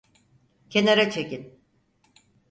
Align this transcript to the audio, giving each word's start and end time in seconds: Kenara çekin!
Kenara 0.69 1.09
çekin! 1.09 1.59